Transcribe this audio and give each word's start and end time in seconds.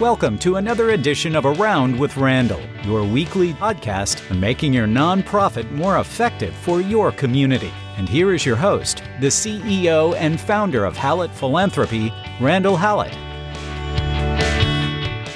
Welcome 0.00 0.38
to 0.38 0.56
another 0.56 0.92
edition 0.92 1.36
of 1.36 1.44
Around 1.44 1.98
with 1.98 2.16
Randall, 2.16 2.62
your 2.84 3.04
weekly 3.04 3.52
podcast 3.52 4.30
on 4.30 4.40
making 4.40 4.72
your 4.72 4.86
nonprofit 4.86 5.70
more 5.72 5.98
effective 5.98 6.54
for 6.54 6.80
your 6.80 7.12
community. 7.12 7.70
And 7.98 8.08
here 8.08 8.32
is 8.32 8.46
your 8.46 8.56
host, 8.56 9.02
the 9.20 9.26
CEO 9.26 10.16
and 10.16 10.40
founder 10.40 10.86
of 10.86 10.96
Hallett 10.96 11.30
Philanthropy, 11.32 12.10
Randall 12.40 12.78
Hallett. 12.78 13.14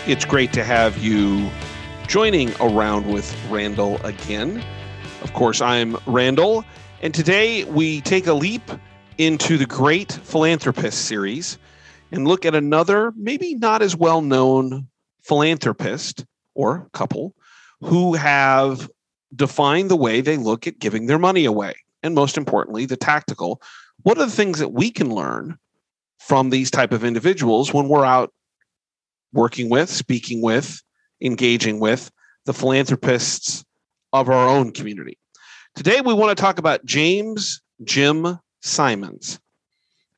It's 0.09 0.25
great 0.25 0.55
to 0.55 0.65
have 0.65 0.97
you 0.97 1.51
joining 2.07 2.51
Around 2.59 3.13
with 3.13 3.37
Randall 3.51 4.01
again. 4.03 4.65
Of 5.21 5.35
course, 5.35 5.61
I'm 5.61 5.99
Randall, 6.07 6.65
and 7.03 7.13
today 7.13 7.65
we 7.65 8.01
take 8.01 8.27
a 8.29 8.33
leap 8.33 8.63
into 9.19 9.59
the 9.59 9.67
Great 9.67 10.11
Philanthropist 10.11 11.05
series 11.05 11.59
and 12.15 12.29
look 12.29 12.45
at 12.47 12.55
another, 12.55 13.13
maybe 13.17 13.57
not 13.57 13.83
as 13.83 13.97
well 13.97 14.23
known 14.23 14.87
philanthropist 15.25 16.25
or 16.55 16.89
couple 16.93 17.35
who 17.81 18.15
have 18.15 18.89
defined 19.35 19.91
the 19.91 19.97
way 19.97 20.21
they 20.21 20.37
look 20.37 20.69
at 20.69 20.79
giving 20.79 21.07
their 21.07 21.19
money 21.19 21.45
away. 21.45 21.75
And 22.05 22.15
most 22.15 22.37
importantly, 22.37 22.87
the 22.87 22.97
tactical. 22.97 23.61
What 24.03 24.17
are 24.17 24.27
the 24.27 24.31
things 24.31 24.61
that 24.61 24.73
we 24.73 24.93
can 24.93 25.13
learn 25.13 25.59
from 26.21 26.51
these 26.51 26.71
type 26.71 26.93
of 26.93 27.03
individuals 27.03 27.75
when 27.75 27.89
we're 27.89 28.05
out 28.05 28.33
working 29.33 29.69
with, 29.69 29.91
speaking 29.91 30.41
with, 30.41 30.81
engaging 31.21 31.81
with 31.81 32.13
the 32.47 32.55
philanthropists 32.55 33.65
of 34.13 34.29
our 34.29 34.49
own 34.49 34.71
community? 34.71 35.19
Today, 35.75 36.01
we 36.01 36.15
want 36.15 36.37
to 36.37 36.41
talk 36.41 36.61
about 36.61 36.85
James 36.85 37.61
Jim 37.83 38.39
Simons 38.63 39.41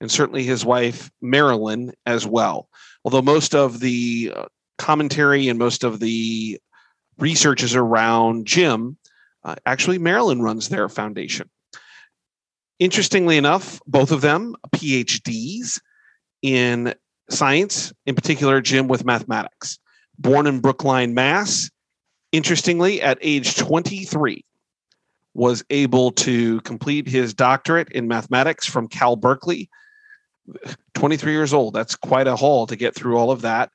and 0.01 0.11
certainly 0.11 0.45
his 0.45 0.65
wife 0.65 1.11
Marilyn 1.21 1.93
as 2.05 2.27
well. 2.27 2.69
Although 3.05 3.23
most 3.23 3.55
of 3.55 3.81
the 3.81 4.33
uh, 4.35 4.45
commentary 4.79 5.49
and 5.49 5.59
most 5.59 5.85
of 5.85 6.01
the 6.01 6.61
research 7.19 7.63
is 7.63 7.75
around 7.75 8.47
Jim, 8.47 8.99
uh, 9.45 9.55
actually 9.65 9.99
Marilyn 9.99 10.43
runs 10.43 10.69
their 10.69 10.89
foundation. 10.89 11.49
Interestingly 12.79 13.39
enough, 13.39 13.81
both 13.87 14.13
of 14.13 14.21
them 14.21 14.55
PhDs 14.75 15.81
in 16.43 16.95
science, 17.31 17.93
in 18.05 18.15
particular 18.15 18.61
Jim 18.61 18.89
with 18.89 19.05
mathematics. 19.05 19.79
Born 20.19 20.47
in 20.47 20.61
Brookline, 20.61 21.15
Mass. 21.15 21.71
Interestingly, 22.33 23.01
at 23.01 23.19
age 23.23 23.57
23, 23.57 24.45
was 25.33 25.65
able 25.71 26.11
to 26.13 26.61
complete 26.63 27.07
his 27.07 27.35
doctorate 27.35 27.91
in 27.93 28.09
mathematics 28.09 28.67
from 28.67 28.89
Cal 28.89 29.17
Berkeley 29.17 29.71
23 30.95 31.33
years 31.33 31.53
old. 31.53 31.75
That's 31.75 31.97
quite 31.97 32.27
a 32.27 32.37
haul 32.37 32.67
to 32.67 32.77
get 32.77 32.95
through 32.95 33.17
all 33.17 33.31
of 33.31 33.43
that. 33.43 33.71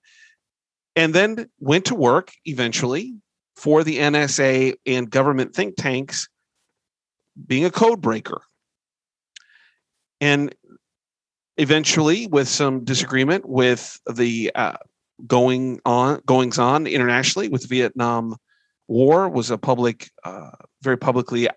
And 0.95 1.13
then 1.13 1.49
went 1.59 1.85
to 1.85 1.95
work 1.95 2.31
eventually 2.45 3.15
for 3.55 3.83
the 3.83 3.99
NSA 3.99 4.75
and 4.85 5.09
government 5.09 5.55
think 5.55 5.75
tanks, 5.75 6.27
being 7.47 7.65
a 7.65 7.71
code 7.71 8.01
breaker. 8.01 8.41
And 10.19 10.53
eventually, 11.57 12.27
with 12.27 12.47
some 12.47 12.83
disagreement 12.83 13.47
with 13.47 13.99
the 14.11 14.51
uh, 14.53 14.77
going 15.25 15.79
on 15.85 16.21
goings 16.25 16.59
on 16.59 16.87
internationally 16.87 17.49
with 17.49 17.69
Vietnam 17.69 18.35
War, 18.87 19.29
was 19.29 19.49
a 19.49 19.57
public, 19.57 20.09
uh, 20.23 20.51
very 20.81 20.97
publicly 20.97 21.47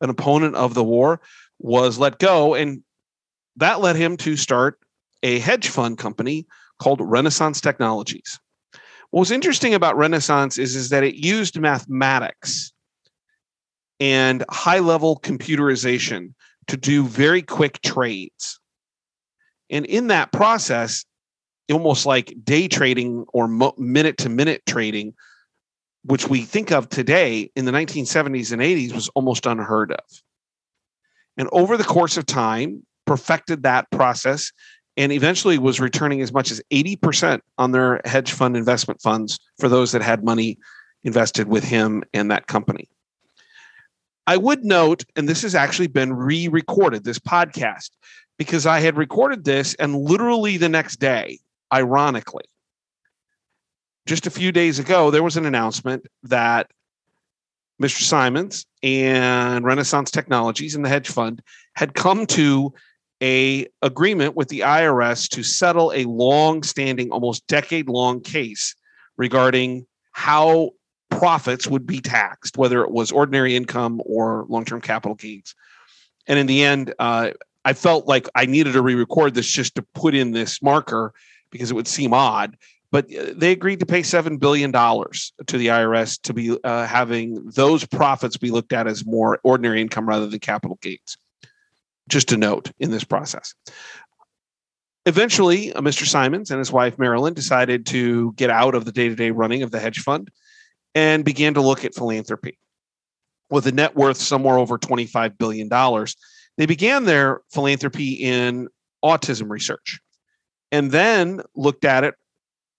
an 0.00 0.10
opponent 0.10 0.54
of 0.54 0.74
the 0.74 0.84
war, 0.84 1.20
was 1.58 1.98
let 1.98 2.18
go 2.18 2.54
and 2.54 2.82
that 3.56 3.80
led 3.80 3.96
him 3.96 4.16
to 4.18 4.36
start 4.36 4.78
a 5.22 5.38
hedge 5.38 5.68
fund 5.68 5.98
company 5.98 6.46
called 6.78 7.00
Renaissance 7.00 7.60
Technologies. 7.60 8.38
What 9.10 9.20
was 9.20 9.30
interesting 9.30 9.74
about 9.74 9.96
Renaissance 9.96 10.58
is, 10.58 10.74
is 10.74 10.88
that 10.88 11.04
it 11.04 11.14
used 11.14 11.58
mathematics 11.58 12.72
and 14.00 14.44
high 14.50 14.80
level 14.80 15.20
computerization 15.20 16.34
to 16.66 16.76
do 16.76 17.04
very 17.04 17.42
quick 17.42 17.80
trades. 17.82 18.58
And 19.70 19.86
in 19.86 20.08
that 20.08 20.32
process, 20.32 21.04
almost 21.72 22.06
like 22.06 22.34
day 22.44 22.68
trading 22.68 23.24
or 23.32 23.48
minute 23.78 24.18
to 24.18 24.28
minute 24.28 24.62
trading, 24.66 25.14
which 26.04 26.28
we 26.28 26.42
think 26.42 26.70
of 26.72 26.88
today 26.88 27.50
in 27.56 27.64
the 27.64 27.72
1970s 27.72 28.52
and 28.52 28.60
80s, 28.60 28.92
was 28.92 29.08
almost 29.10 29.46
unheard 29.46 29.92
of. 29.92 30.04
And 31.36 31.48
over 31.52 31.76
the 31.76 31.84
course 31.84 32.16
of 32.16 32.26
time, 32.26 32.84
perfected 33.06 33.62
that 33.62 33.90
process 33.90 34.52
and 34.96 35.12
eventually 35.12 35.58
was 35.58 35.80
returning 35.80 36.20
as 36.20 36.32
much 36.32 36.50
as 36.50 36.62
80% 36.72 37.40
on 37.58 37.72
their 37.72 38.00
hedge 38.04 38.32
fund 38.32 38.56
investment 38.56 39.00
funds 39.02 39.38
for 39.58 39.68
those 39.68 39.92
that 39.92 40.02
had 40.02 40.24
money 40.24 40.58
invested 41.02 41.48
with 41.48 41.64
him 41.64 42.04
and 42.14 42.30
that 42.30 42.46
company. 42.46 42.88
I 44.26 44.36
would 44.36 44.64
note, 44.64 45.04
and 45.16 45.28
this 45.28 45.42
has 45.42 45.54
actually 45.54 45.88
been 45.88 46.12
re 46.12 46.48
recorded, 46.48 47.04
this 47.04 47.18
podcast, 47.18 47.90
because 48.38 48.66
I 48.66 48.80
had 48.80 48.96
recorded 48.96 49.44
this 49.44 49.74
and 49.74 49.96
literally 49.96 50.56
the 50.56 50.68
next 50.68 50.96
day, 50.96 51.40
ironically, 51.72 52.44
just 54.06 54.26
a 54.26 54.30
few 54.30 54.52
days 54.52 54.78
ago, 54.78 55.10
there 55.10 55.22
was 55.22 55.36
an 55.36 55.46
announcement 55.46 56.06
that 56.22 56.70
Mr. 57.82 58.02
Simons 58.02 58.66
and 58.82 59.64
Renaissance 59.64 60.10
Technologies 60.10 60.74
and 60.74 60.84
the 60.84 60.88
hedge 60.88 61.08
fund 61.08 61.42
had 61.74 61.94
come 61.94 62.26
to 62.26 62.72
a 63.22 63.66
agreement 63.82 64.36
with 64.36 64.48
the 64.48 64.60
IRS 64.60 65.28
to 65.30 65.42
settle 65.42 65.92
a 65.92 66.04
long-standing, 66.04 67.10
almost 67.10 67.46
decade-long 67.46 68.20
case 68.20 68.74
regarding 69.16 69.86
how 70.12 70.70
profits 71.10 71.66
would 71.66 71.86
be 71.86 72.00
taxed, 72.00 72.56
whether 72.56 72.82
it 72.82 72.90
was 72.90 73.12
ordinary 73.12 73.54
income 73.56 74.00
or 74.04 74.46
long-term 74.48 74.80
capital 74.80 75.14
gains. 75.14 75.54
And 76.26 76.38
in 76.38 76.46
the 76.46 76.64
end, 76.64 76.94
uh, 76.98 77.30
I 77.64 77.72
felt 77.72 78.06
like 78.06 78.28
I 78.34 78.46
needed 78.46 78.72
to 78.72 78.82
re-record 78.82 79.34
this 79.34 79.46
just 79.46 79.74
to 79.76 79.82
put 79.94 80.14
in 80.14 80.32
this 80.32 80.60
marker 80.62 81.12
because 81.50 81.70
it 81.70 81.74
would 81.74 81.88
seem 81.88 82.12
odd. 82.12 82.56
But 82.90 83.06
uh, 83.14 83.32
they 83.34 83.52
agreed 83.52 83.80
to 83.80 83.86
pay 83.86 84.02
seven 84.02 84.36
billion 84.36 84.70
dollars 84.70 85.32
to 85.46 85.58
the 85.58 85.68
IRS 85.68 86.20
to 86.22 86.34
be 86.34 86.56
uh, 86.62 86.86
having 86.86 87.50
those 87.50 87.84
profits 87.84 88.36
be 88.36 88.50
looked 88.50 88.72
at 88.72 88.86
as 88.86 89.06
more 89.06 89.40
ordinary 89.44 89.80
income 89.80 90.08
rather 90.08 90.26
than 90.26 90.40
capital 90.40 90.78
gains 90.80 91.16
just 92.08 92.32
a 92.32 92.36
note 92.36 92.70
in 92.78 92.90
this 92.90 93.04
process. 93.04 93.54
Eventually, 95.06 95.72
uh, 95.72 95.80
Mr. 95.80 96.06
Simons 96.06 96.50
and 96.50 96.58
his 96.58 96.72
wife 96.72 96.98
Marilyn 96.98 97.34
decided 97.34 97.86
to 97.86 98.32
get 98.32 98.50
out 98.50 98.74
of 98.74 98.84
the 98.84 98.92
day 98.92 99.08
to 99.08 99.14
day 99.14 99.30
running 99.30 99.62
of 99.62 99.70
the 99.70 99.80
hedge 99.80 100.00
fund 100.00 100.30
and 100.94 101.24
began 101.24 101.54
to 101.54 101.60
look 101.60 101.84
at 101.84 101.94
philanthropy. 101.94 102.58
With 103.50 103.66
a 103.66 103.72
net 103.72 103.94
worth 103.94 104.16
somewhere 104.16 104.58
over 104.58 104.78
$25 104.78 105.36
billion, 105.36 105.68
they 106.56 106.66
began 106.66 107.04
their 107.04 107.42
philanthropy 107.52 108.12
in 108.14 108.68
autism 109.04 109.50
research 109.50 110.00
and 110.72 110.90
then 110.90 111.42
looked 111.54 111.84
at 111.84 112.04
it 112.04 112.14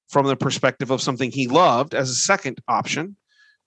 from 0.09 0.25
the 0.25 0.36
perspective 0.36 0.90
of 0.90 1.02
something 1.02 1.31
he 1.31 1.47
loved 1.47 1.94
as 1.94 2.09
a 2.09 2.16
second 2.16 2.59
option, 2.68 3.16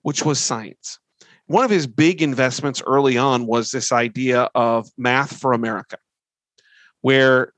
which 0.01 0.25
was 0.25 0.39
science 0.39 0.99
one 1.49 1.65
of 1.65 1.71
his 1.71 1.87
big 1.87 2.21
investments 2.21 2.79
early 2.85 3.17
on 3.17 3.47
was 3.47 3.71
this 3.71 3.91
idea 3.91 4.51
of 4.53 4.87
Math 4.99 5.35
for 5.35 5.51
America, 5.51 5.97
where 7.01 7.53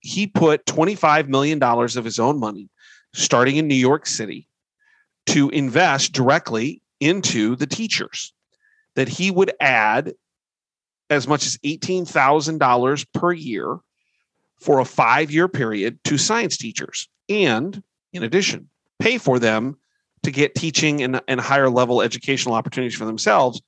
he 0.00 0.26
put 0.26 0.64
$25 0.64 1.28
million 1.28 1.62
of 1.62 2.02
his 2.02 2.18
own 2.18 2.40
money, 2.40 2.70
starting 3.12 3.56
in 3.56 3.68
New 3.68 3.74
York 3.74 4.06
City, 4.06 4.48
to 5.26 5.50
invest 5.50 6.14
directly 6.14 6.80
into 6.98 7.56
the 7.56 7.66
teachers. 7.66 8.32
That 8.94 9.08
he 9.08 9.30
would 9.30 9.52
add 9.60 10.14
as 11.10 11.28
much 11.28 11.44
as 11.44 11.58
$18,000 11.58 13.06
per 13.12 13.32
year 13.32 13.76
for 14.62 14.78
a 14.78 14.86
five 14.86 15.30
year 15.30 15.46
period 15.46 16.02
to 16.04 16.16
science 16.16 16.56
teachers. 16.56 17.06
And 17.28 17.82
in 18.14 18.22
addition, 18.22 18.70
pay 18.98 19.18
for 19.18 19.38
them 19.38 19.76
to 20.26 20.32
get 20.32 20.56
teaching 20.56 21.02
and, 21.02 21.20
and 21.28 21.40
higher 21.40 21.70
level 21.70 22.02
educational 22.02 22.56
opportunities 22.56 22.98
for 22.98 23.04
themselves 23.04 23.62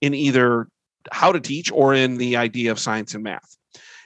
in 0.00 0.14
either 0.14 0.68
how 1.10 1.32
to 1.32 1.40
teach 1.40 1.72
or 1.72 1.92
in 1.92 2.18
the 2.18 2.36
idea 2.36 2.70
of 2.70 2.78
science 2.78 3.14
and 3.14 3.24
math. 3.24 3.56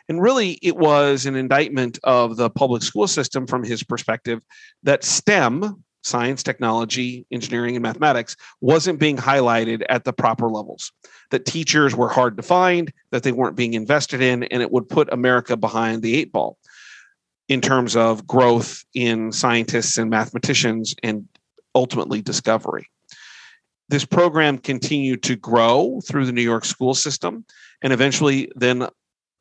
And 0.09 0.23
really, 0.23 0.59
it 0.63 0.75
was 0.75 1.27
an 1.27 1.37
indictment 1.37 1.99
of 2.05 2.37
the 2.37 2.49
public 2.49 2.83
school 2.83 3.07
system 3.07 3.47
from 3.47 3.63
his 3.63 3.83
perspective 3.83 4.41
that 4.85 5.05
STEM, 5.05 5.85
science, 6.03 6.43
technology, 6.43 7.27
engineering, 7.31 7.77
and 7.77 7.83
mathematics, 7.83 8.35
wasn't 8.63 8.99
being 8.99 9.19
highlighted 9.19 9.85
at 9.91 10.05
the 10.05 10.13
proper 10.15 10.49
levels. 10.49 10.91
That 11.31 11.45
teachers 11.45 11.95
were 11.95 12.09
hard 12.09 12.39
to 12.39 12.43
find, 12.43 12.91
that 13.11 13.23
they 13.23 13.33
weren't 13.33 13.55
being 13.55 13.75
invested 13.75 14.23
in, 14.23 14.45
and 14.45 14.63
it 14.63 14.73
would 14.73 14.89
put 14.89 15.13
America 15.13 15.59
behind 15.59 16.01
the 16.01 16.17
eight 16.17 16.33
ball 16.33 16.57
in 17.49 17.61
terms 17.61 17.97
of 17.97 18.27
growth 18.27 18.83
in 18.95 19.31
scientists 19.31 19.99
and 19.99 20.09
mathematicians 20.09 20.95
and 21.03 21.29
ultimately 21.79 22.21
discovery. 22.21 22.91
This 23.89 24.05
program 24.05 24.59
continued 24.59 25.23
to 25.23 25.37
grow 25.37 26.01
through 26.05 26.27
the 26.27 26.33
New 26.33 26.43
York 26.43 26.65
school 26.65 26.93
system 26.93 27.45
and 27.83 27.93
eventually 27.93 28.51
then 28.57 28.89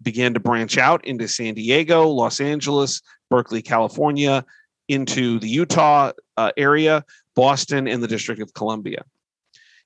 began 0.04 0.36
to 0.36 0.40
branch 0.40 0.78
out 0.78 1.04
into 1.04 1.28
San 1.28 1.56
Diego, 1.56 2.08
Los 2.08 2.40
Angeles, 2.40 3.02
Berkeley, 3.32 3.64
California, 3.64 4.46
into 4.88 5.40
the 5.40 5.50
Utah 5.50 6.12
uh, 6.38 6.52
area, 6.56 7.04
Boston, 7.36 7.88
and 7.88 8.02
the 8.02 8.08
District 8.08 8.40
of 8.40 8.54
Columbia. 8.54 9.04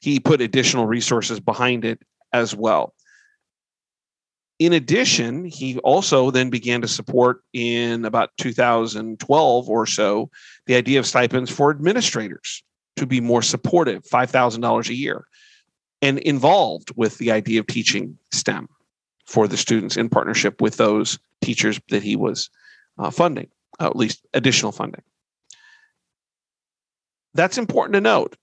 He 0.01 0.19
put 0.19 0.41
additional 0.41 0.85
resources 0.85 1.39
behind 1.39 1.85
it 1.85 2.01
as 2.33 2.53
well. 2.53 2.93
In 4.61 4.73
addition, 4.73 5.45
he 5.45 5.79
also 5.79 6.29
then 6.29 6.51
began 6.51 6.81
to 6.81 6.87
support 6.87 7.41
in 7.51 8.05
about 8.05 8.29
2012 8.37 9.67
or 9.67 9.87
so 9.87 10.29
the 10.67 10.75
idea 10.75 10.99
of 10.99 11.07
stipends 11.07 11.49
for 11.49 11.71
administrators 11.71 12.61
to 12.95 13.07
be 13.07 13.21
more 13.21 13.41
supportive, 13.41 14.03
$5,000 14.03 14.87
a 14.87 14.93
year, 14.93 15.25
and 16.03 16.19
involved 16.19 16.91
with 16.95 17.17
the 17.17 17.31
idea 17.31 17.59
of 17.59 17.65
teaching 17.65 18.19
STEM 18.33 18.69
for 19.25 19.47
the 19.47 19.57
students 19.57 19.97
in 19.97 20.09
partnership 20.09 20.61
with 20.61 20.77
those 20.77 21.17
teachers 21.41 21.81
that 21.89 22.03
he 22.03 22.15
was 22.15 22.51
uh, 22.99 23.09
funding, 23.09 23.49
uh, 23.79 23.87
at 23.87 23.95
least 23.95 24.23
additional 24.35 24.71
funding. 24.71 25.01
That's 27.33 27.57
important 27.57 27.95
to 27.95 28.01
note 28.01 28.37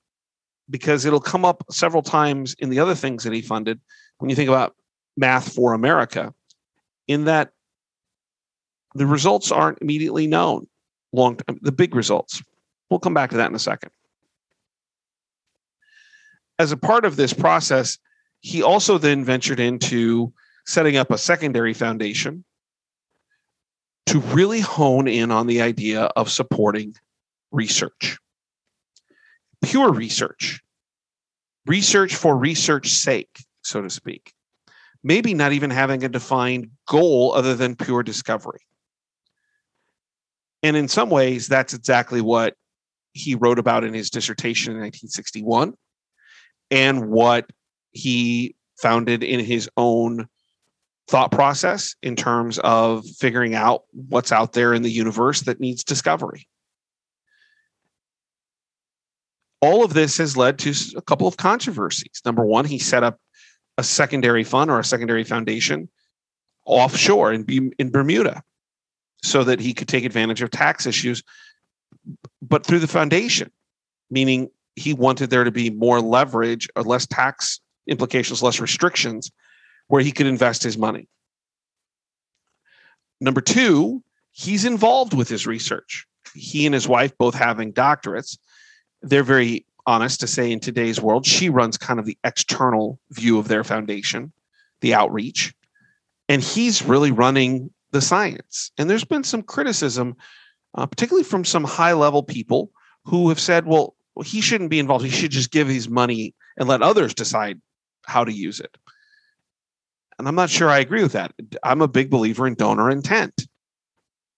because 0.69 1.05
it'll 1.05 1.21
come 1.21 1.45
up 1.45 1.63
several 1.71 2.03
times 2.03 2.57
in 2.59 2.71
the 2.71 2.81
other 2.81 2.97
things 2.97 3.23
that 3.23 3.33
he 3.33 3.41
funded 3.41 3.81
when 4.19 4.31
you 4.31 4.35
think 4.35 4.49
about 4.49 4.75
math 5.19 5.53
for 5.53 5.75
America, 5.75 6.33
in 7.09 7.25
that 7.25 7.51
the 8.95 9.07
results 9.07 9.51
aren't 9.51 9.83
immediately 9.83 10.27
known. 10.27 10.67
Long 11.13 11.39
the 11.61 11.73
big 11.73 11.95
results. 11.95 12.43
We'll 12.89 13.01
come 13.01 13.15
back 13.15 13.31
to 13.31 13.37
that 13.37 13.51
in 13.51 13.55
a 13.55 13.59
second. 13.59 13.91
As 16.59 16.73
a 16.73 16.77
part 16.77 17.05
of 17.05 17.17
this 17.17 17.33
process, 17.33 17.99
he 18.41 18.63
also 18.63 18.99
then 18.99 19.25
ventured 19.25 19.61
into 19.61 20.33
setting 20.67 20.97
up 20.97 21.11
a 21.11 21.19
secondary 21.19 21.75
foundation 21.75 22.45
to 24.07 24.21
really 24.21 24.61
hone 24.61 25.09
in 25.09 25.31
on 25.31 25.47
the 25.47 25.61
idea 25.61 26.05
of 26.17 26.31
supporting 26.31 26.95
research. 27.51 28.19
Pure 29.63 29.93
research, 29.93 30.61
research 31.67 32.15
for 32.15 32.37
research's 32.37 32.97
sake, 32.97 33.45
so 33.63 33.83
to 33.83 33.91
speak 33.91 34.33
maybe 35.09 35.33
not 35.33 35.53
even 35.53 35.71
having 35.71 36.05
a 36.05 36.09
defined 36.09 36.71
goal 36.87 37.33
other 37.35 37.55
than 37.55 37.75
pure 37.75 38.03
discovery. 38.03 38.61
And 40.63 40.77
in 40.77 40.87
some 40.87 41.09
ways, 41.09 41.49
that's 41.49 41.73
exactly 41.73 42.21
what 42.21 42.55
he 43.13 43.35
wrote 43.35 43.59
about 43.59 43.85
in 43.85 43.95
his 43.95 44.11
dissertation 44.11 44.73
in 44.73 44.81
1961 44.81 45.73
and 46.71 47.09
what 47.09 47.49
he 47.93 48.55
founded 48.83 49.25
in 49.25 49.41
his 49.41 49.71
own 49.79 50.29
thought 51.09 51.33
process 51.33 51.97
in 52.03 52.15
terms 52.15 52.59
of 52.59 53.07
figuring 53.07 53.55
out 53.55 53.85
what's 53.93 54.31
out 54.31 54.53
there 54.53 54.75
in 54.75 54.83
the 54.83 54.91
universe 54.91 55.41
that 55.43 55.59
needs 55.59 55.85
discovery. 55.85 56.47
All 59.63 59.85
of 59.85 59.95
this 59.95 60.19
has 60.19 60.37
led 60.37 60.59
to 60.59 60.75
a 60.97 61.03
couple 61.03 61.27
of 61.27 61.39
controversies. 61.39 62.21
Number 62.27 62.45
one, 62.45 62.67
he 62.67 62.79
set 62.79 63.03
up 63.03 63.19
a 63.79 63.83
secondary 63.83 64.45
fund 64.45 64.71
or 64.71 64.79
a 64.79 64.85
secondary 64.85 65.25
foundation 65.25 65.89
offshore 66.67 67.33
in, 67.33 67.73
in 67.79 67.91
Bermuda 67.91 68.43
so 69.23 69.45
that 69.45 69.61
he 69.61 69.73
could 69.73 69.89
take 69.89 70.05
advantage 70.05 70.43
of 70.43 70.51
tax 70.51 70.85
issues, 70.85 71.23
but 72.43 72.67
through 72.67 72.81
the 72.81 72.87
foundation, 72.87 73.51
meaning 74.11 74.51
he 74.77 74.93
wanted 74.93 75.31
there 75.31 75.45
to 75.45 75.51
be 75.51 75.71
more 75.71 76.01
leverage 76.01 76.69
or 76.77 76.83
less 76.83 77.07
tax 77.07 77.61
implications, 77.87 78.43
less 78.43 78.61
restrictions 78.61 79.31
where 79.87 80.03
he 80.03 80.13
could 80.13 80.27
invest 80.27 80.63
his 80.63 80.77
money. 80.77 81.09
Number 83.21 83.41
two, 83.41 84.03
he's 84.33 84.65
involved 84.65 85.15
with 85.15 85.29
his 85.29 85.47
research. 85.47 86.07
He 86.35 86.67
and 86.67 86.75
his 86.75 86.87
wife 86.87 87.17
both 87.17 87.35
having 87.35 87.73
doctorates. 87.73 88.39
They're 89.03 89.25
very 89.25 89.65
honest 89.89 90.21
to 90.21 90.27
say 90.27 90.53
in 90.53 90.61
today's 90.61 91.01
world, 91.01 91.27
she 91.27 91.49
runs 91.49 91.79
kind 91.79 91.99
of 91.99 92.07
the 92.07 92.19
external 92.23 93.01
view 93.11 93.39
of 93.39 93.49
their 93.49 93.65
foundation, 93.65 94.33
the 94.81 94.95
outreach, 94.95 95.55
and 96.29 96.43
he's 96.43 96.83
really 96.83 97.11
running 97.11 97.71
the 97.91 98.01
science. 98.01 98.71
And 98.77 98.89
there's 98.89 99.05
been 99.05 99.25
some 99.25 99.43
criticism, 99.43 100.15
uh, 100.75 100.87
particularly 100.87 101.25
from 101.25 101.45
some 101.45 101.65
high 101.65 101.95
level 101.95 102.23
people 102.23 102.71
who 103.05 103.31
have 103.31 103.41
said, 103.41 103.67
well, 103.67 103.95
he 104.25 104.43
shouldn't 104.43 104.71
be 104.71 104.79
involved. 104.79 105.05
He 105.05 105.11
should 105.11 105.31
just 105.31 105.51
give 105.51 105.69
his 105.69 105.89
money 105.89 106.35
and 106.59 106.69
let 106.69 106.83
others 106.83 107.15
decide 107.15 107.61
how 108.05 108.25
to 108.25 108.33
use 108.33 108.61
it. 108.61 108.77
And 110.19 110.29
I'm 110.29 110.35
not 110.35 110.51
sure 110.51 110.69
I 110.69 110.81
agree 110.81 111.03
with 111.03 111.13
that. 111.13 111.33
I'm 111.63 111.81
a 111.81 111.89
big 111.89 112.11
believer 112.11 112.47
in 112.47 112.55
donor 112.55 112.91
intent 112.91 113.49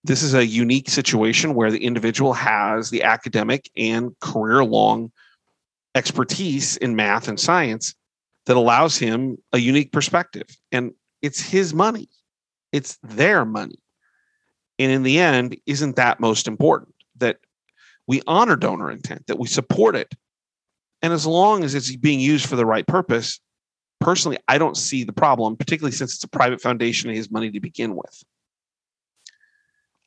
this 0.05 0.23
is 0.23 0.35
a 0.35 0.47
unique 0.47 0.89
situation 0.89 1.55
where 1.55 1.71
the 1.71 1.85
individual 1.85 2.33
has 2.33 2.91
the 2.91 3.03
academic 3.03 3.71
and 3.77 4.19
career 4.21 4.65
long 4.65 5.13
expertise 5.95 6.77
in 6.77 6.97
math 6.97 7.29
and 7.29 7.39
science 7.39 7.95
that 8.47 8.57
allows 8.57 8.97
him 8.97 9.39
a 9.53 9.59
unique 9.59 9.93
perspective. 9.93 10.47
And 10.73 10.93
it's 11.23 11.41
his 11.41 11.75
money, 11.75 12.09
it's 12.73 12.99
their 13.03 13.45
money. 13.45 13.79
And 14.79 14.91
in 14.91 15.03
the 15.03 15.19
end, 15.19 15.57
isn't 15.67 15.97
that 15.97 16.21
most 16.21 16.49
important 16.49 16.95
that 17.17 17.37
we 18.07 18.23
honor 18.27 18.57
donor 18.57 18.91
intent, 18.91 19.27
that 19.27 19.39
we 19.39 19.47
support 19.47 19.95
it? 19.95 20.15
And 21.03 21.13
as 21.13 21.27
long 21.27 21.65
as 21.65 21.75
it's 21.75 21.95
being 21.97 22.21
used 22.21 22.49
for 22.49 22.57
the 22.57 22.67
right 22.67 22.87
purpose, 22.87 23.41
personally, 24.01 24.39
I 24.49 24.59
don't 24.59 24.77
see 24.77 25.05
the 25.05 25.13
problem, 25.13 25.57
particularly 25.57 25.93
since 25.93 26.15
it's 26.15 26.25
a 26.25 26.29
private 26.29 26.61
foundation 26.61 27.11
and 27.11 27.17
his 27.17 27.31
money 27.31 27.51
to 27.51 27.61
begin 27.61 27.95
with. 27.95 28.23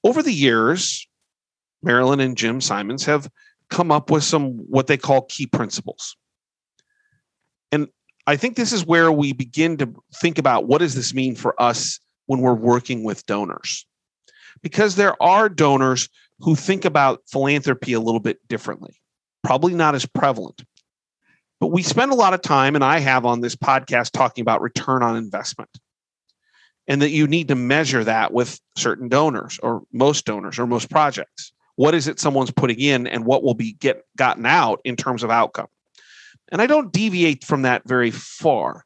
Over 0.04 0.24
the 0.24 0.34
years, 0.34 1.08
Marilyn 1.82 2.20
and 2.20 2.36
Jim 2.36 2.60
Simons 2.60 3.06
have 3.06 3.30
come 3.70 3.92
up 3.92 4.10
with 4.10 4.24
some 4.24 4.52
what 4.70 4.88
they 4.88 4.98
call 4.98 5.24
key 5.24 5.48
principles. 5.48 6.16
And 7.72 7.88
I 8.28 8.36
think 8.36 8.56
this 8.56 8.72
is 8.72 8.86
where 8.86 9.12
we 9.12 9.34
begin 9.34 9.78
to 9.78 9.94
think 10.16 10.38
about 10.38 10.68
what 10.68 10.80
does 10.80 10.96
this 10.96 11.14
mean 11.14 11.36
for 11.36 11.60
us 11.62 12.00
when 12.28 12.40
we're 12.40 12.54
working 12.54 13.04
with 13.04 13.26
donors? 13.26 13.86
Because 14.62 14.96
there 14.96 15.22
are 15.22 15.50
donors 15.50 16.08
who 16.40 16.56
think 16.56 16.86
about 16.86 17.22
philanthropy 17.28 17.94
a 17.94 18.00
little 18.00 18.20
bit 18.20 18.40
differently, 18.48 18.96
probably 19.44 19.74
not 19.74 19.96
as 19.96 20.06
prevalent. 20.06 20.64
But 21.60 21.68
we 21.68 21.82
spend 21.82 22.12
a 22.12 22.16
lot 22.16 22.34
of 22.34 22.42
time, 22.42 22.76
and 22.76 22.84
I 22.84 23.00
have 23.00 23.26
on 23.26 23.42
this 23.42 23.56
podcast, 23.56 24.12
talking 24.12 24.42
about 24.42 24.62
return 24.62 25.02
on 25.02 25.16
investment. 25.16 25.70
And 26.86 27.02
that 27.02 27.12
you 27.12 27.28
need 27.28 27.48
to 27.48 27.56
measure 27.56 28.04
that 28.04 28.34
with 28.34 28.60
certain 28.76 29.08
donors 29.08 29.58
or 29.64 29.84
most 29.94 30.26
donors 30.26 30.60
or 30.60 30.68
most 30.68 30.90
projects 30.90 31.53
what 31.76 31.96
is 31.96 32.08
it 32.08 32.20
someone's 32.20 32.52
putting 32.52 32.80
in 32.80 33.08
and 33.08 33.26
what 33.26 33.44
will 33.44 33.56
be 33.56 33.74
get 33.74 34.06
gotten 34.16 34.46
out 34.46 34.80
in 34.84 34.96
terms 34.96 35.24
of 35.24 35.30
outcome. 35.30 35.68
And 36.52 36.62
i 36.62 36.68
don't 36.68 36.92
deviate 36.92 37.44
from 37.44 37.64
that 37.64 37.84
very 37.86 38.12
far 38.12 38.86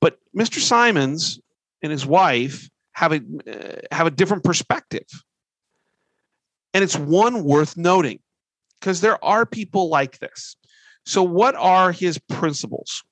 but 0.00 0.18
mr 0.34 0.58
simons 0.58 1.40
and 1.82 1.92
his 1.92 2.06
wife 2.06 2.68
have 2.92 3.12
a 3.12 3.16
uh, 3.16 3.94
have 3.94 4.06
a 4.06 4.10
different 4.10 4.44
perspective. 4.44 5.06
And 6.74 6.82
it's 6.82 6.96
one 6.96 7.44
worth 7.44 7.76
noting 7.76 8.20
because 8.80 9.00
there 9.00 9.22
are 9.24 9.44
people 9.44 9.88
like 9.88 10.18
this. 10.18 10.56
So 11.04 11.22
what 11.22 11.54
are 11.56 11.92
his 11.92 12.18
principles 12.18 13.02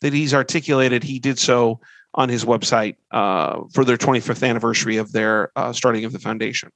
that 0.00 0.12
he's 0.12 0.34
articulated? 0.34 1.02
He 1.04 1.18
did 1.18 1.38
so 1.38 1.80
on 2.14 2.28
his 2.28 2.44
website 2.44 2.96
uh, 3.12 3.60
for 3.72 3.84
their 3.84 3.96
25th 3.96 4.48
anniversary 4.48 4.96
of 4.96 5.12
their 5.12 5.52
uh, 5.54 5.72
starting 5.72 6.04
of 6.04 6.12
the 6.12 6.18
foundation 6.18 6.70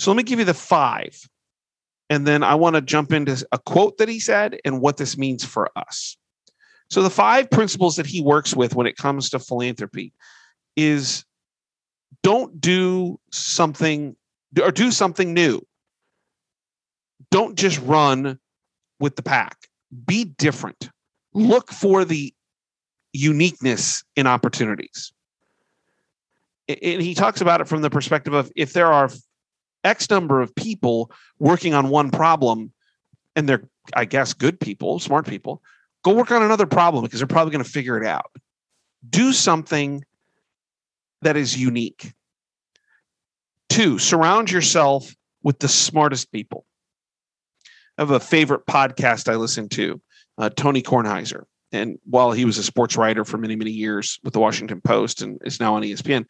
so 0.00 0.10
let 0.10 0.16
me 0.16 0.22
give 0.22 0.38
you 0.38 0.46
the 0.46 0.54
five. 0.54 1.28
And 2.08 2.26
then 2.26 2.42
I 2.42 2.54
want 2.54 2.74
to 2.74 2.80
jump 2.80 3.12
into 3.12 3.46
a 3.52 3.58
quote 3.58 3.98
that 3.98 4.08
he 4.08 4.18
said 4.18 4.58
and 4.64 4.80
what 4.80 4.96
this 4.96 5.18
means 5.18 5.44
for 5.44 5.68
us. 5.76 6.16
So 6.88 7.02
the 7.02 7.10
five 7.10 7.50
principles 7.50 7.96
that 7.96 8.06
he 8.06 8.22
works 8.22 8.56
with 8.56 8.74
when 8.74 8.86
it 8.86 8.96
comes 8.96 9.28
to 9.28 9.38
philanthropy 9.38 10.14
is 10.74 11.26
don't 12.22 12.62
do 12.62 13.20
something 13.30 14.16
or 14.60 14.70
do 14.70 14.90
something 14.90 15.34
new. 15.34 15.60
Don't 17.30 17.58
just 17.58 17.78
run 17.82 18.38
with 19.00 19.16
the 19.16 19.22
pack. 19.22 19.58
Be 20.06 20.24
different. 20.24 20.88
Look 21.34 21.70
for 21.70 22.06
the 22.06 22.32
uniqueness 23.12 24.02
in 24.16 24.26
opportunities. 24.26 25.12
And 26.68 27.02
he 27.02 27.12
talks 27.12 27.42
about 27.42 27.60
it 27.60 27.68
from 27.68 27.82
the 27.82 27.90
perspective 27.90 28.32
of 28.32 28.50
if 28.56 28.72
there 28.72 28.90
are 28.90 29.10
X 29.84 30.10
number 30.10 30.40
of 30.40 30.54
people 30.54 31.10
working 31.38 31.74
on 31.74 31.88
one 31.88 32.10
problem, 32.10 32.72
and 33.36 33.48
they're, 33.48 33.68
I 33.94 34.04
guess, 34.04 34.34
good 34.34 34.60
people, 34.60 34.98
smart 34.98 35.26
people, 35.26 35.62
go 36.04 36.14
work 36.14 36.30
on 36.30 36.42
another 36.42 36.66
problem 36.66 37.04
because 37.04 37.20
they're 37.20 37.26
probably 37.26 37.52
going 37.52 37.64
to 37.64 37.70
figure 37.70 38.00
it 38.00 38.06
out. 38.06 38.30
Do 39.08 39.32
something 39.32 40.04
that 41.22 41.36
is 41.36 41.58
unique. 41.58 42.12
Two, 43.68 43.98
surround 43.98 44.50
yourself 44.50 45.14
with 45.42 45.58
the 45.58 45.68
smartest 45.68 46.32
people. 46.32 46.66
I 47.96 48.02
have 48.02 48.10
a 48.10 48.20
favorite 48.20 48.66
podcast 48.66 49.30
I 49.30 49.36
listen 49.36 49.68
to, 49.70 50.00
uh, 50.38 50.50
Tony 50.50 50.82
Kornheiser. 50.82 51.44
And 51.72 51.98
while 52.04 52.32
he 52.32 52.44
was 52.44 52.58
a 52.58 52.64
sports 52.64 52.96
writer 52.96 53.24
for 53.24 53.38
many, 53.38 53.56
many 53.56 53.70
years 53.70 54.18
with 54.24 54.32
the 54.32 54.40
Washington 54.40 54.80
Post 54.80 55.22
and 55.22 55.40
is 55.44 55.60
now 55.60 55.76
on 55.76 55.82
ESPN, 55.82 56.24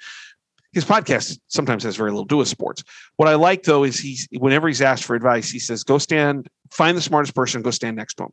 his 0.72 0.84
podcast 0.84 1.38
sometimes 1.48 1.82
has 1.82 1.96
very 1.96 2.10
little 2.10 2.26
to 2.26 2.28
do 2.28 2.36
with 2.36 2.48
sports. 2.48 2.84
What 3.16 3.28
I 3.28 3.34
like 3.34 3.64
though 3.64 3.84
is 3.84 3.98
he's 3.98 4.28
whenever 4.32 4.68
he's 4.68 4.82
asked 4.82 5.04
for 5.04 5.16
advice, 5.16 5.50
he 5.50 5.58
says, 5.58 5.82
"Go 5.82 5.98
stand, 5.98 6.48
find 6.70 6.96
the 6.96 7.02
smartest 7.02 7.34
person, 7.34 7.62
go 7.62 7.70
stand 7.70 7.96
next 7.96 8.14
to 8.14 8.24
him," 8.24 8.32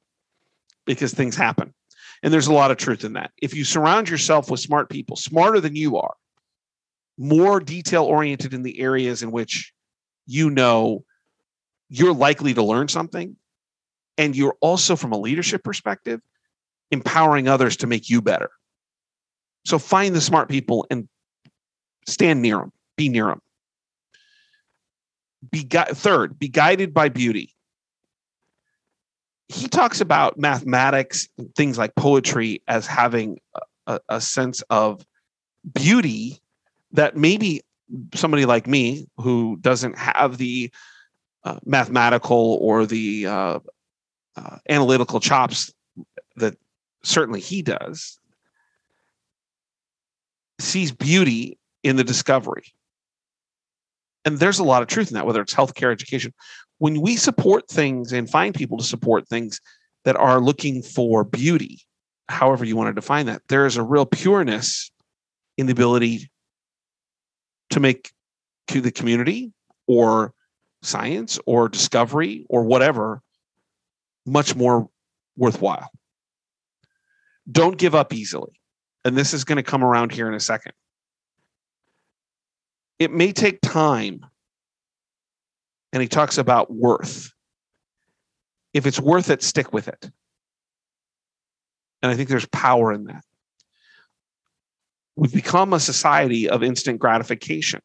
because 0.85 1.13
things 1.13 1.35
happen, 1.35 1.73
and 2.21 2.31
there's 2.33 2.47
a 2.47 2.53
lot 2.53 2.71
of 2.71 2.77
truth 2.77 3.03
in 3.03 3.13
that. 3.13 3.31
If 3.41 3.55
you 3.55 3.63
surround 3.63 4.09
yourself 4.09 4.51
with 4.51 4.59
smart 4.59 4.89
people, 4.89 5.15
smarter 5.15 5.59
than 5.59 5.75
you 5.75 5.97
are, 5.97 6.15
more 7.17 7.59
detail 7.59 8.03
oriented 8.03 8.53
in 8.53 8.61
the 8.61 8.79
areas 8.79 9.23
in 9.23 9.31
which 9.31 9.73
you 10.27 10.49
know 10.49 11.03
you're 11.89 12.13
likely 12.13 12.53
to 12.53 12.61
learn 12.61 12.87
something, 12.87 13.35
and 14.17 14.35
you're 14.35 14.57
also 14.61 14.95
from 14.95 15.11
a 15.11 15.17
leadership 15.17 15.63
perspective 15.63 16.21
empowering 16.91 17.47
others 17.47 17.77
to 17.77 17.87
make 17.87 18.09
you 18.09 18.21
better. 18.21 18.49
So 19.65 19.79
find 19.79 20.15
the 20.15 20.21
smart 20.21 20.47
people 20.47 20.85
and 20.89 21.09
stand 22.07 22.41
near 22.41 22.57
them, 22.57 22.71
be 22.95 23.09
near 23.09 23.27
them. 23.27 23.41
Be 25.51 25.61
third, 25.61 26.39
be 26.39 26.47
guided 26.47 26.93
by 26.93 27.09
beauty. 27.09 27.53
He 29.49 29.67
talks 29.67 30.01
about 30.01 30.37
mathematics, 30.37 31.29
things 31.55 31.77
like 31.77 31.95
poetry, 31.95 32.61
as 32.67 32.87
having 32.87 33.39
a, 33.85 33.99
a 34.09 34.19
sense 34.19 34.61
of 34.69 35.05
beauty 35.73 36.41
that 36.91 37.15
maybe 37.15 37.61
somebody 38.13 38.45
like 38.45 38.67
me 38.67 39.07
who 39.17 39.57
doesn't 39.61 39.97
have 39.97 40.37
the 40.37 40.71
uh, 41.43 41.59
mathematical 41.65 42.57
or 42.61 42.85
the 42.85 43.25
uh, 43.25 43.59
uh, 44.35 44.57
analytical 44.69 45.19
chops 45.19 45.73
that 46.35 46.57
certainly 47.03 47.39
he 47.39 47.61
does 47.61 48.19
sees 50.59 50.91
beauty 50.91 51.57
in 51.87 51.95
the 51.95 52.03
discovery. 52.03 52.63
And 54.25 54.39
there's 54.39 54.59
a 54.59 54.63
lot 54.63 54.81
of 54.81 54.87
truth 54.87 55.09
in 55.09 55.15
that, 55.15 55.25
whether 55.25 55.41
it's 55.41 55.53
healthcare, 55.53 55.91
education. 55.91 56.33
When 56.79 57.01
we 57.01 57.15
support 57.15 57.67
things 57.69 58.11
and 58.11 58.29
find 58.29 58.53
people 58.53 58.77
to 58.77 58.83
support 58.83 59.27
things 59.27 59.61
that 60.03 60.17
are 60.17 60.41
looking 60.41 60.83
for 60.83 61.23
beauty, 61.23 61.81
however 62.27 62.65
you 62.65 62.75
want 62.75 62.89
to 62.89 62.93
define 62.93 63.27
that, 63.27 63.41
there 63.47 63.65
is 63.65 63.77
a 63.77 63.83
real 63.83 64.05
pureness 64.05 64.91
in 65.57 65.65
the 65.65 65.71
ability 65.71 66.29
to 67.69 67.79
make 67.79 68.11
to 68.67 68.81
the 68.81 68.91
community 68.91 69.53
or 69.87 70.33
science 70.81 71.39
or 71.45 71.69
discovery 71.69 72.45
or 72.49 72.63
whatever 72.63 73.21
much 74.25 74.55
more 74.55 74.89
worthwhile. 75.37 75.89
Don't 77.49 77.77
give 77.77 77.95
up 77.95 78.13
easily. 78.13 78.59
And 79.05 79.17
this 79.17 79.33
is 79.33 79.45
going 79.45 79.55
to 79.55 79.63
come 79.63 79.85
around 79.85 80.11
here 80.11 80.27
in 80.27 80.33
a 80.33 80.39
second 80.39 80.73
it 82.99 83.11
may 83.11 83.31
take 83.31 83.61
time. 83.61 84.25
And 85.93 86.01
he 86.01 86.07
talks 86.07 86.37
about 86.37 86.71
worth. 86.71 87.31
If 88.73 88.85
it's 88.85 88.99
worth 88.99 89.29
it, 89.29 89.41
stick 89.41 89.73
with 89.73 89.87
it. 89.87 90.11
And 92.01 92.11
I 92.11 92.15
think 92.15 92.29
there's 92.29 92.47
power 92.47 92.91
in 92.93 93.05
that. 93.05 93.23
We've 95.15 95.33
become 95.33 95.73
a 95.73 95.79
society 95.79 96.47
of 96.47 96.61
instant 96.61 96.99
gratification. 96.99 97.81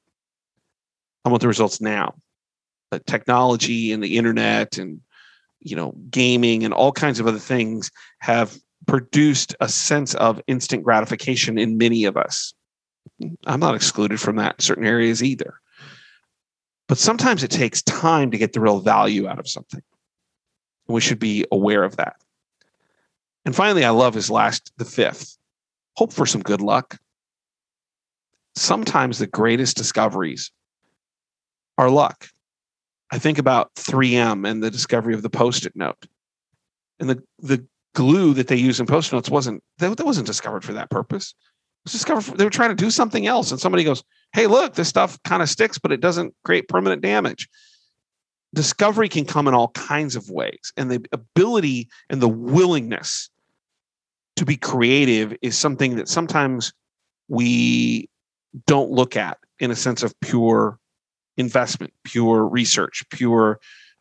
I 1.24 1.30
want 1.30 1.40
the 1.40 1.48
results 1.48 1.80
now. 1.80 2.14
The 2.90 2.98
technology 2.98 3.92
and 3.92 4.02
the 4.02 4.18
internet 4.18 4.76
and 4.76 5.00
you 5.60 5.76
know 5.76 5.94
gaming 6.10 6.64
and 6.64 6.74
all 6.74 6.92
kinds 6.92 7.20
of 7.20 7.26
other 7.26 7.38
things 7.38 7.90
have 8.18 8.58
produced 8.86 9.54
a 9.60 9.68
sense 9.68 10.14
of 10.14 10.42
instant 10.46 10.82
gratification 10.82 11.56
in 11.56 11.78
many 11.78 12.04
of 12.04 12.16
us. 12.16 12.52
I'm 13.46 13.60
not 13.60 13.74
excluded 13.74 14.20
from 14.20 14.36
that 14.36 14.56
in 14.56 14.60
certain 14.60 14.86
areas 14.86 15.22
either. 15.22 15.60
But 16.88 16.98
sometimes 16.98 17.42
it 17.42 17.50
takes 17.50 17.82
time 17.82 18.30
to 18.30 18.38
get 18.38 18.52
the 18.52 18.60
real 18.60 18.80
value 18.80 19.28
out 19.28 19.38
of 19.38 19.48
something. 19.48 19.82
We 20.88 21.00
should 21.00 21.18
be 21.18 21.46
aware 21.50 21.84
of 21.84 21.96
that. 21.96 22.16
And 23.44 23.56
finally, 23.56 23.84
I 23.84 23.90
love 23.90 24.14
his 24.14 24.30
last, 24.30 24.72
the 24.76 24.84
fifth 24.84 25.38
hope 25.96 26.12
for 26.12 26.26
some 26.26 26.42
good 26.42 26.60
luck. 26.60 26.98
Sometimes 28.54 29.18
the 29.18 29.26
greatest 29.26 29.76
discoveries 29.76 30.50
are 31.78 31.90
luck. 31.90 32.28
I 33.10 33.18
think 33.18 33.38
about 33.38 33.74
3M 33.74 34.48
and 34.48 34.62
the 34.62 34.70
discovery 34.70 35.14
of 35.14 35.22
the 35.22 35.30
post 35.30 35.66
it 35.66 35.74
note. 35.74 36.06
And 37.00 37.10
the, 37.10 37.22
the 37.40 37.66
glue 37.94 38.34
that 38.34 38.48
they 38.48 38.56
use 38.56 38.80
in 38.80 38.86
post 38.86 39.12
notes 39.12 39.30
wasn't 39.30 39.62
that, 39.78 39.96
that 39.96 40.06
wasn't 40.06 40.26
discovered 40.26 40.64
for 40.64 40.72
that 40.74 40.90
purpose 40.90 41.34
was 41.84 41.92
discovered 41.92 42.38
they 42.38 42.44
were 42.44 42.50
trying 42.50 42.70
to 42.70 42.82
do 42.84 42.90
something 42.90 43.26
else. 43.26 43.50
And 43.50 43.60
somebody 43.60 43.84
goes 43.84 44.02
hey 44.32 44.46
look 44.46 44.74
this 44.74 44.88
stuff 44.88 45.22
kind 45.22 45.42
of 45.42 45.48
sticks 45.48 45.78
but 45.78 45.92
it 45.92 46.00
doesn't 46.00 46.34
create 46.44 46.68
permanent 46.68 47.02
damage. 47.02 47.48
Discovery 48.54 49.08
can 49.08 49.24
come 49.24 49.48
in 49.48 49.54
all 49.54 49.68
kinds 49.68 50.14
of 50.16 50.28
ways 50.30 50.72
and 50.76 50.90
the 50.90 51.04
ability 51.12 51.88
and 52.10 52.20
the 52.20 52.28
willingness 52.28 53.30
to 54.36 54.44
be 54.44 54.56
creative 54.56 55.34
is 55.42 55.58
something 55.58 55.96
that 55.96 56.08
sometimes 56.08 56.72
we 57.28 58.08
don't 58.66 58.90
look 58.90 59.16
at 59.16 59.38
in 59.58 59.70
a 59.70 59.76
sense 59.76 60.02
of 60.02 60.18
pure 60.20 60.78
investment 61.36 61.92
pure 62.04 62.46
research 62.46 63.04
pure 63.10 63.58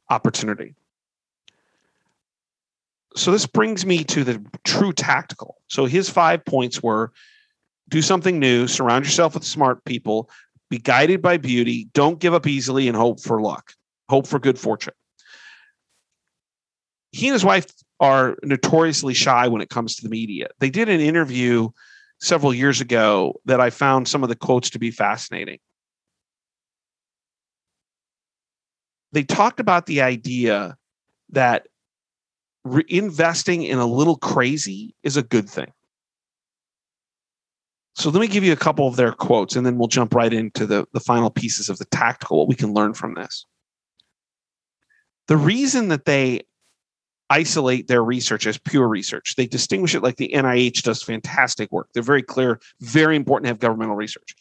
opportunity. 0.09 0.75
So 3.15 3.31
this 3.31 3.45
brings 3.45 3.85
me 3.85 4.03
to 4.05 4.23
the 4.23 4.43
true 4.63 4.93
tactical. 4.93 5.57
So 5.67 5.85
his 5.85 6.09
five 6.09 6.45
points 6.45 6.81
were 6.81 7.11
do 7.91 8.01
something 8.01 8.39
new, 8.39 8.67
surround 8.67 9.05
yourself 9.05 9.35
with 9.35 9.43
smart 9.43 9.83
people, 9.85 10.29
be 10.69 10.79
guided 10.79 11.21
by 11.21 11.37
beauty, 11.37 11.89
don't 11.93 12.19
give 12.19 12.33
up 12.33 12.47
easily, 12.47 12.87
and 12.87 12.97
hope 12.97 13.19
for 13.19 13.41
luck, 13.41 13.73
hope 14.09 14.25
for 14.25 14.39
good 14.39 14.57
fortune. 14.57 14.93
He 17.11 17.27
and 17.27 17.33
his 17.33 17.45
wife 17.45 17.67
are 17.99 18.37
notoriously 18.41 19.13
shy 19.13 19.47
when 19.49 19.61
it 19.61 19.69
comes 19.69 19.95
to 19.97 20.03
the 20.03 20.09
media. 20.09 20.47
They 20.59 20.69
did 20.69 20.87
an 20.87 21.01
interview 21.01 21.69
several 22.21 22.53
years 22.53 22.79
ago 22.79 23.39
that 23.45 23.59
I 23.59 23.69
found 23.69 24.07
some 24.07 24.23
of 24.23 24.29
the 24.29 24.35
quotes 24.35 24.69
to 24.71 24.79
be 24.79 24.89
fascinating. 24.89 25.59
They 29.11 29.23
talked 29.23 29.59
about 29.59 29.87
the 29.87 30.01
idea 30.01 30.77
that 31.31 31.67
re- 32.63 32.85
investing 32.87 33.63
in 33.63 33.77
a 33.77 33.85
little 33.85 34.15
crazy 34.15 34.95
is 35.03 35.17
a 35.17 35.23
good 35.23 35.49
thing. 35.49 35.73
So 37.95 38.09
let 38.09 38.21
me 38.21 38.27
give 38.27 38.43
you 38.43 38.53
a 38.53 38.57
couple 38.57 38.87
of 38.87 38.95
their 38.95 39.11
quotes 39.11 39.55
and 39.55 39.65
then 39.65 39.77
we'll 39.77 39.87
jump 39.87 40.15
right 40.15 40.31
into 40.31 40.65
the, 40.65 40.85
the 40.93 40.99
final 40.99 41.29
pieces 41.29 41.69
of 41.69 41.77
the 41.77 41.85
tactical, 41.85 42.39
what 42.39 42.47
we 42.47 42.55
can 42.55 42.73
learn 42.73 42.93
from 42.93 43.15
this. 43.15 43.45
The 45.27 45.37
reason 45.37 45.89
that 45.89 46.05
they 46.05 46.41
isolate 47.29 47.87
their 47.87 48.03
research 48.03 48.45
as 48.45 48.57
pure 48.57 48.87
research, 48.87 49.35
they 49.37 49.45
distinguish 49.45 49.95
it 49.95 50.03
like 50.03 50.17
the 50.17 50.31
NIH 50.33 50.83
does 50.83 51.03
fantastic 51.03 51.71
work. 51.71 51.87
They're 51.93 52.03
very 52.03 52.23
clear, 52.23 52.59
very 52.81 53.15
important 53.15 53.45
to 53.45 53.49
have 53.49 53.59
governmental 53.59 53.95
research, 53.95 54.35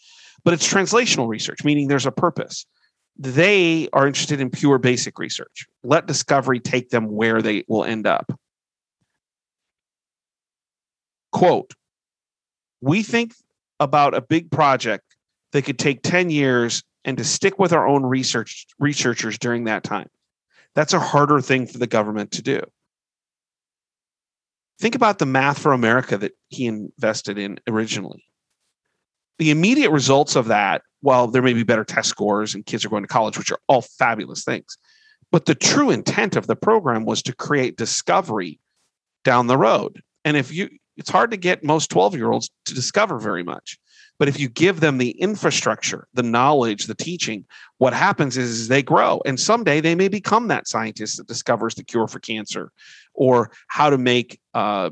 but 0.44 0.54
it's 0.54 0.70
translational 0.70 1.28
research, 1.28 1.64
meaning 1.64 1.88
there's 1.88 2.06
a 2.06 2.12
purpose. 2.12 2.66
They 3.16 3.88
are 3.92 4.06
interested 4.06 4.40
in 4.40 4.50
pure 4.50 4.78
basic 4.78 5.18
research. 5.18 5.66
Let 5.84 6.06
discovery 6.06 6.58
take 6.58 6.90
them 6.90 7.06
where 7.10 7.42
they 7.42 7.64
will 7.68 7.84
end 7.84 8.06
up. 8.06 8.32
Quote, 11.30 11.74
we 12.80 13.00
mm-hmm. 13.00 13.10
think 13.10 13.34
about 13.78 14.14
a 14.14 14.20
big 14.20 14.50
project 14.50 15.04
that 15.52 15.62
could 15.62 15.78
take 15.78 16.02
10 16.02 16.30
years 16.30 16.82
and 17.04 17.16
to 17.18 17.24
stick 17.24 17.58
with 17.58 17.72
our 17.72 17.86
own 17.86 18.04
research 18.04 18.66
researchers 18.78 19.38
during 19.38 19.64
that 19.64 19.82
time. 19.82 20.08
That's 20.74 20.92
a 20.92 21.00
harder 21.00 21.40
thing 21.40 21.66
for 21.66 21.78
the 21.78 21.86
government 21.86 22.32
to 22.32 22.42
do. 22.42 22.60
Think 24.78 24.94
about 24.94 25.18
the 25.18 25.26
Math 25.26 25.58
for 25.58 25.72
America 25.72 26.16
that 26.18 26.32
he 26.48 26.66
invested 26.66 27.38
in 27.38 27.58
originally. 27.68 28.24
The 29.38 29.50
immediate 29.50 29.90
results 29.90 30.36
of 30.36 30.46
that, 30.46 30.82
while 31.00 31.26
there 31.26 31.42
may 31.42 31.54
be 31.54 31.64
better 31.64 31.84
test 31.84 32.08
scores 32.08 32.54
and 32.54 32.64
kids 32.64 32.84
are 32.84 32.88
going 32.88 33.02
to 33.02 33.08
college, 33.08 33.38
which 33.38 33.50
are 33.50 33.60
all 33.68 33.82
fabulous 33.82 34.44
things, 34.44 34.76
but 35.32 35.46
the 35.46 35.54
true 35.54 35.90
intent 35.90 36.36
of 36.36 36.46
the 36.46 36.56
program 36.56 37.04
was 37.04 37.22
to 37.22 37.34
create 37.34 37.76
discovery 37.76 38.58
down 39.24 39.46
the 39.46 39.56
road. 39.56 40.02
And 40.24 40.36
if 40.36 40.52
you 40.52 40.68
it's 41.00 41.10
hard 41.10 41.30
to 41.30 41.38
get 41.38 41.64
most 41.64 41.90
12 41.90 42.14
year 42.14 42.30
olds 42.30 42.50
to 42.66 42.74
discover 42.74 43.18
very 43.18 43.42
much. 43.42 43.78
But 44.18 44.28
if 44.28 44.38
you 44.38 44.50
give 44.50 44.80
them 44.80 44.98
the 44.98 45.12
infrastructure, 45.12 46.06
the 46.12 46.22
knowledge, 46.22 46.84
the 46.84 46.94
teaching, 46.94 47.46
what 47.78 47.94
happens 47.94 48.36
is, 48.36 48.50
is, 48.50 48.68
they 48.68 48.82
grow. 48.82 49.22
And 49.24 49.40
someday 49.40 49.80
they 49.80 49.94
may 49.94 50.08
become 50.08 50.48
that 50.48 50.68
scientist 50.68 51.16
that 51.16 51.26
discovers 51.26 51.74
the 51.74 51.82
cure 51.82 52.06
for 52.06 52.18
cancer 52.18 52.70
or 53.14 53.50
how 53.68 53.88
to 53.88 53.96
make 53.96 54.38
uh, 54.52 54.90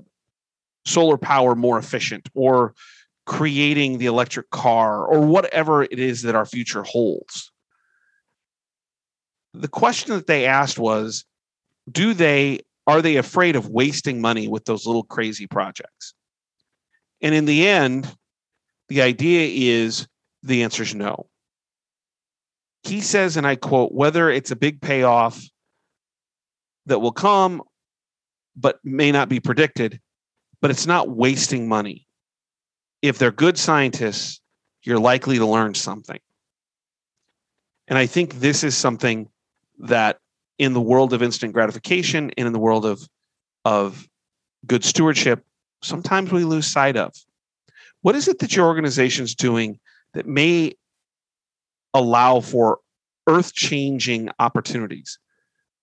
solar 0.87 1.19
power 1.19 1.55
more 1.55 1.79
efficient 1.79 2.31
or 2.33 2.75
creating 3.27 3.99
the 3.99 4.07
electric 4.07 4.49
car 4.49 5.05
or 5.05 5.21
whatever 5.21 5.83
it 5.83 5.99
is 5.99 6.23
that 6.23 6.35
our 6.35 6.47
future 6.47 6.85
holds. 6.85 7.53
The 9.53 9.69
question 9.69 10.15
that 10.15 10.27
they 10.27 10.47
asked 10.47 10.79
was 10.79 11.27
do 11.93 12.15
they 12.15 12.61
are 12.89 13.03
they 13.03 13.17
afraid 13.17 13.55
of 13.55 13.69
wasting 13.69 14.21
money 14.21 14.49
with 14.49 14.65
those 14.65 14.87
little 14.87 15.05
crazy 15.05 15.47
projects? 15.47 16.15
And 17.21 17.35
in 17.35 17.45
the 17.45 17.69
end, 17.69 18.13
the 18.89 19.03
idea 19.03 19.77
is 19.77 20.09
The 20.43 20.63
answer 20.63 20.83
is 20.83 20.95
no. 20.95 21.27
He 22.85 23.01
says, 23.01 23.37
and 23.37 23.47
I 23.47 23.57
quote, 23.57 23.93
whether 23.93 24.31
it's 24.31 24.51
a 24.51 24.57
big 24.57 24.81
payoff 24.81 25.43
that 26.87 27.01
will 27.01 27.13
come 27.13 27.63
but 28.57 28.79
may 28.83 29.13
not 29.13 29.29
be 29.29 29.41
predicted, 29.41 30.01
but 30.61 30.71
it's 30.71 30.87
not 30.87 31.11
wasting 31.11 31.69
money. 31.69 32.07
If 33.03 33.19
they're 33.19 33.31
good 33.31 33.59
scientists, 33.59 34.41
you're 34.83 34.99
likely 34.99 35.39
to 35.39 35.47
learn 35.47 35.75
something. 35.75 36.19
And 37.87 37.99
I 37.99 38.07
think 38.07 38.35
this 38.35 38.65
is 38.65 38.77
something 38.77 39.29
that 39.81 40.19
in 40.59 40.73
the 40.73 40.81
world 40.81 41.13
of 41.13 41.23
instant 41.23 41.53
gratification 41.53 42.31
and 42.37 42.47
in 42.47 42.53
the 42.53 42.59
world 42.59 42.85
of, 42.85 43.09
of 43.65 44.09
good 44.67 44.85
stewardship, 44.85 45.45
sometimes 45.83 46.33
we 46.33 46.45
lose 46.45 46.67
sight 46.67 46.97
of. 46.97 47.15
What 48.03 48.17
is 48.17 48.29
it 48.29 48.39
that 48.41 48.55
your 48.55 48.67
organization 48.67 49.25
is 49.25 49.35
doing 49.35 49.79
that 50.15 50.27
may 50.27 50.75
allow 51.95 52.41
for 52.41 52.79
earth 53.27 53.55
changing 53.55 54.31
opportunities, 54.39 55.19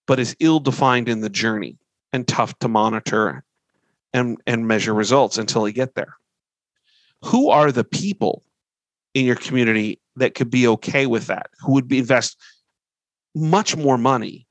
but 0.07 0.19
is 0.19 0.35
ill 0.39 0.59
defined 0.59 1.09
in 1.09 1.21
the 1.21 1.29
journey 1.29 1.77
and 2.13 2.27
tough 2.27 2.57
to 2.59 2.67
monitor 2.67 3.43
and, 4.13 4.37
and 4.47 4.67
measure 4.67 4.93
results 4.93 5.37
until 5.37 5.67
you 5.67 5.73
get 5.73 5.95
there? 5.95 6.15
Who 7.23 7.49
are 7.49 7.71
the 7.71 7.83
people 7.83 8.43
in 9.13 9.25
your 9.25 9.35
community 9.35 9.99
that 10.17 10.35
could 10.35 10.49
be 10.49 10.67
okay 10.67 11.05
with 11.05 11.27
that, 11.27 11.49
who 11.59 11.73
would 11.73 11.87
be 11.87 11.99
invest 11.99 12.37
much 13.33 13.75
more 13.75 13.97
money, 13.97 14.44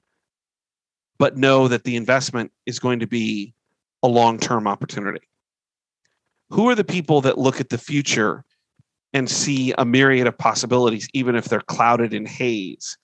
but 1.18 1.36
know 1.36 1.68
that 1.68 1.84
the 1.84 1.96
investment 1.96 2.52
is 2.66 2.78
going 2.78 3.00
to 3.00 3.06
be 3.06 3.54
a 4.02 4.08
long 4.08 4.38
term 4.38 4.66
opportunity? 4.66 5.26
Who 6.50 6.68
are 6.68 6.74
the 6.74 6.84
people 6.84 7.20
that 7.22 7.38
look 7.38 7.60
at 7.60 7.70
the 7.70 7.78
future 7.78 8.44
and 9.12 9.30
see 9.30 9.72
a 9.78 9.84
myriad 9.84 10.26
of 10.26 10.36
possibilities, 10.36 11.08
even 11.14 11.36
if 11.36 11.46
they're 11.46 11.60
clouded 11.60 12.12
in 12.12 12.26
haze 12.26 12.98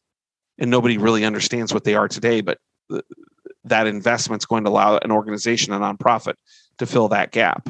and 0.59 0.71
nobody 0.71 0.99
really 0.99 1.25
understands 1.25 1.73
what 1.73 1.85
they 1.85 1.95
are 1.95 2.09
today? 2.09 2.41
But 2.41 2.59
that 3.65 3.87
investment 3.87 4.43
is 4.43 4.47
going 4.47 4.65
to 4.65 4.71
allow 4.71 4.99
an 4.99 5.11
organization, 5.11 5.73
a 5.73 5.79
nonprofit, 5.79 6.35
to 6.79 6.87
fill 6.87 7.09
that 7.09 7.31
gap. 7.31 7.69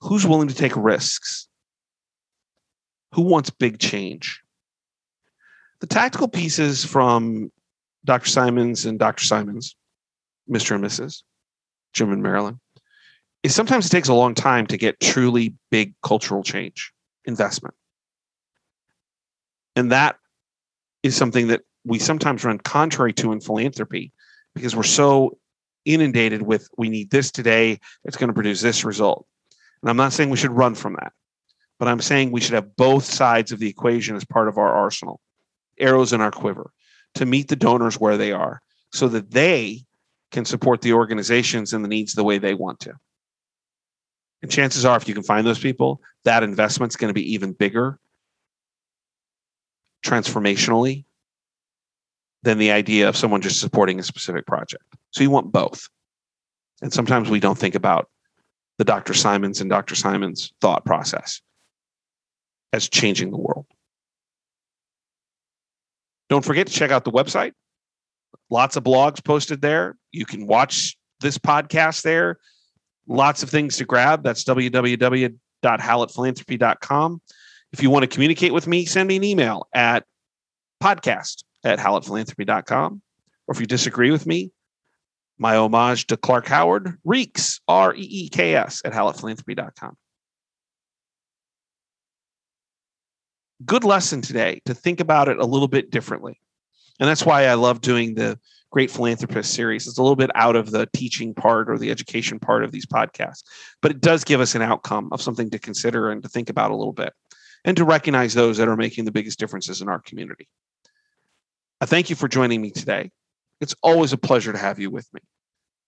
Who's 0.00 0.26
willing 0.26 0.48
to 0.48 0.54
take 0.54 0.76
risks? 0.76 1.48
Who 3.12 3.22
wants 3.22 3.50
big 3.50 3.78
change? 3.78 4.42
The 5.80 5.86
tactical 5.86 6.28
pieces 6.28 6.84
from 6.84 7.50
Dr. 8.06 8.28
Simons 8.28 8.86
and 8.86 8.98
Dr. 8.98 9.24
Simons, 9.24 9.76
Mr. 10.48 10.76
and 10.76 10.84
Mrs. 10.84 11.22
Jim 11.92 12.12
and 12.12 12.22
Marilyn, 12.22 12.60
is 13.42 13.54
sometimes 13.54 13.86
it 13.86 13.90
takes 13.90 14.08
a 14.08 14.14
long 14.14 14.34
time 14.34 14.66
to 14.68 14.76
get 14.76 15.00
truly 15.00 15.54
big 15.70 15.92
cultural 16.02 16.42
change, 16.42 16.92
investment. 17.24 17.74
And 19.74 19.92
that 19.92 20.16
is 21.02 21.16
something 21.16 21.48
that 21.48 21.62
we 21.84 21.98
sometimes 21.98 22.44
run 22.44 22.58
contrary 22.58 23.12
to 23.14 23.32
in 23.32 23.40
philanthropy 23.40 24.12
because 24.54 24.74
we're 24.74 24.84
so 24.84 25.36
inundated 25.84 26.42
with 26.42 26.68
we 26.78 26.88
need 26.88 27.10
this 27.10 27.30
today, 27.30 27.78
it's 28.04 28.16
going 28.16 28.28
to 28.28 28.34
produce 28.34 28.60
this 28.60 28.84
result. 28.84 29.26
And 29.82 29.90
I'm 29.90 29.96
not 29.96 30.12
saying 30.12 30.30
we 30.30 30.36
should 30.36 30.52
run 30.52 30.74
from 30.74 30.94
that, 30.94 31.12
but 31.78 31.88
I'm 31.88 32.00
saying 32.00 32.30
we 32.30 32.40
should 32.40 32.54
have 32.54 32.76
both 32.76 33.04
sides 33.04 33.52
of 33.52 33.58
the 33.58 33.68
equation 33.68 34.16
as 34.16 34.24
part 34.24 34.48
of 34.48 34.58
our 34.58 34.72
arsenal, 34.72 35.20
arrows 35.78 36.12
in 36.12 36.20
our 36.20 36.30
quiver 36.30 36.72
to 37.16 37.26
meet 37.26 37.48
the 37.48 37.56
donors 37.56 38.00
where 38.00 38.16
they 38.16 38.32
are 38.32 38.62
so 38.92 39.08
that 39.08 39.30
they 39.30 39.84
can 40.30 40.44
support 40.44 40.80
the 40.80 40.92
organizations 40.92 41.72
and 41.72 41.84
the 41.84 41.88
needs 41.88 42.14
the 42.14 42.24
way 42.24 42.38
they 42.38 42.54
want 42.54 42.80
to. 42.80 42.92
And 44.42 44.50
chances 44.50 44.84
are, 44.84 44.96
if 44.96 45.08
you 45.08 45.14
can 45.14 45.22
find 45.22 45.46
those 45.46 45.58
people, 45.58 46.00
that 46.24 46.42
investment's 46.42 46.96
going 46.96 47.08
to 47.08 47.14
be 47.14 47.32
even 47.32 47.52
bigger 47.52 47.98
transformationally 50.04 51.04
than 52.42 52.58
the 52.58 52.70
idea 52.70 53.08
of 53.08 53.16
someone 53.16 53.40
just 53.40 53.60
supporting 53.60 53.98
a 53.98 54.02
specific 54.02 54.46
project. 54.46 54.84
So 55.10 55.22
you 55.22 55.30
want 55.30 55.52
both. 55.52 55.88
And 56.82 56.92
sometimes 56.92 57.30
we 57.30 57.40
don't 57.40 57.58
think 57.58 57.74
about 57.74 58.08
the 58.78 58.84
Dr. 58.84 59.14
Simons 59.14 59.60
and 59.60 59.70
Dr. 59.70 59.94
Simons 59.94 60.52
thought 60.60 60.84
process 60.84 61.40
as 62.72 62.88
changing 62.88 63.30
the 63.30 63.38
world. 63.38 63.66
Don't 66.28 66.44
forget 66.44 66.66
to 66.66 66.72
check 66.72 66.90
out 66.90 67.04
the 67.04 67.12
website. 67.12 67.52
Lots 68.50 68.76
of 68.76 68.84
blogs 68.84 69.24
posted 69.24 69.60
there. 69.60 69.96
You 70.12 70.26
can 70.26 70.46
watch 70.46 70.96
this 71.20 71.36
podcast 71.38 72.02
there. 72.02 72.38
Lots 73.06 73.42
of 73.42 73.50
things 73.50 73.76
to 73.76 73.84
grab. 73.84 74.22
That's 74.22 74.44
www.hallettphilanthropy.com. 74.44 77.20
If 77.72 77.82
you 77.82 77.90
want 77.90 78.04
to 78.04 78.08
communicate 78.08 78.52
with 78.52 78.66
me, 78.66 78.84
send 78.84 79.08
me 79.08 79.16
an 79.16 79.24
email 79.24 79.66
at 79.74 80.04
podcast 80.82 81.44
at 81.64 81.78
hallettphilanthropy.com. 81.78 83.02
Or 83.46 83.54
if 83.54 83.60
you 83.60 83.66
disagree 83.66 84.10
with 84.10 84.26
me, 84.26 84.50
my 85.38 85.56
homage 85.56 86.06
to 86.08 86.16
Clark 86.16 86.46
Howard, 86.46 86.98
Reeks, 87.04 87.60
R 87.68 87.94
E 87.94 88.00
E 88.00 88.28
K 88.28 88.54
S, 88.54 88.82
at 88.84 88.92
hallettphilanthropy.com. 88.92 89.96
Good 93.64 93.84
lesson 93.84 94.20
today 94.20 94.60
to 94.66 94.74
think 94.74 95.00
about 95.00 95.28
it 95.28 95.38
a 95.38 95.46
little 95.46 95.68
bit 95.68 95.90
differently. 95.90 96.40
And 97.00 97.08
that's 97.08 97.24
why 97.24 97.46
I 97.46 97.54
love 97.54 97.80
doing 97.80 98.14
the 98.14 98.38
Great 98.70 98.90
Philanthropist 98.90 99.54
series. 99.54 99.86
It's 99.86 99.98
a 99.98 100.02
little 100.02 100.16
bit 100.16 100.30
out 100.34 100.56
of 100.56 100.70
the 100.70 100.88
teaching 100.94 101.32
part 101.32 101.70
or 101.70 101.78
the 101.78 101.90
education 101.90 102.38
part 102.38 102.64
of 102.64 102.72
these 102.72 102.84
podcasts, 102.84 103.44
but 103.80 103.90
it 103.90 104.00
does 104.00 104.24
give 104.24 104.40
us 104.40 104.54
an 104.54 104.62
outcome 104.62 105.08
of 105.12 105.22
something 105.22 105.48
to 105.50 105.58
consider 105.58 106.10
and 106.10 106.22
to 106.22 106.28
think 106.28 106.50
about 106.50 106.70
a 106.70 106.76
little 106.76 106.92
bit 106.92 107.14
and 107.64 107.76
to 107.76 107.84
recognize 107.84 108.34
those 108.34 108.58
that 108.58 108.68
are 108.68 108.76
making 108.76 109.04
the 109.04 109.12
biggest 109.12 109.38
differences 109.38 109.80
in 109.80 109.88
our 109.88 110.00
community. 110.00 110.48
I 111.80 111.86
thank 111.86 112.10
you 112.10 112.16
for 112.16 112.28
joining 112.28 112.60
me 112.60 112.70
today. 112.70 113.10
It's 113.60 113.74
always 113.82 114.12
a 114.12 114.18
pleasure 114.18 114.52
to 114.52 114.58
have 114.58 114.78
you 114.78 114.90
with 114.90 115.08
me. 115.14 115.20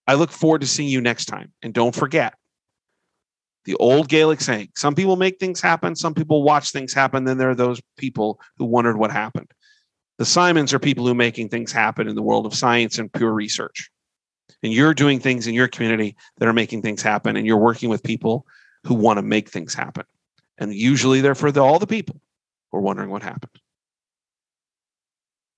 I 0.07 0.15
look 0.15 0.31
forward 0.31 0.63
to 0.63 0.67
seeing 0.67 0.89
you 0.89 1.03
next 1.03 1.27
time. 1.27 1.53
And 1.63 1.75
don't 1.75 1.95
forget 1.95 2.35
the 3.69 3.75
old 3.75 4.09
Gaelic 4.09 4.41
saying 4.41 4.71
some 4.77 4.95
people 4.95 5.17
make 5.17 5.39
things 5.39 5.61
happen, 5.61 5.95
some 5.95 6.15
people 6.15 6.43
watch 6.43 6.73
things 6.73 6.95
happen, 6.95 7.25
then 7.25 7.37
there 7.37 7.51
are 7.51 7.55
those 7.55 7.83
people 7.99 8.41
who 8.57 8.65
wondered 8.65 8.97
what 8.97 9.11
happened. 9.11 9.51
The 10.17 10.25
Simons 10.25 10.73
are 10.73 10.79
people 10.79 11.05
who 11.05 11.13
are 11.13 11.15
making 11.15 11.51
things 11.51 11.71
happen 11.71 12.09
in 12.09 12.15
the 12.17 12.23
world 12.23 12.47
of 12.47 12.55
science 12.55 12.99
and 12.99 13.13
pure 13.13 13.31
research. 13.31 13.91
And 14.63 14.73
you're 14.73 14.95
doing 14.95 15.21
things 15.21 15.47
in 15.47 15.53
your 15.53 15.69
community 15.69 16.17
that 16.39 16.49
are 16.49 16.55
making 16.55 16.81
things 16.81 17.03
happen, 17.03 17.37
and 17.37 17.47
you're 17.47 17.59
working 17.59 17.91
with 17.91 18.03
people 18.03 18.47
who 18.85 18.95
want 18.95 19.19
to 19.19 19.23
make 19.23 19.51
things 19.51 19.75
happen. 19.75 20.05
And 20.57 20.73
usually 20.73 21.21
they're 21.21 21.35
for 21.35 21.53
the, 21.53 21.61
all 21.61 21.79
the 21.79 21.87
people 21.87 22.23
who 22.73 22.79
are 22.79 22.81
wondering 22.81 23.11
what 23.11 23.23
happened. 23.23 23.53